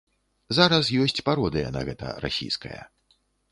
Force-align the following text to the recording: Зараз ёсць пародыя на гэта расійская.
Зараз 0.59 0.89
ёсць 1.03 1.23
пародыя 1.29 1.67
на 1.77 1.85
гэта 1.91 2.17
расійская. 2.25 2.81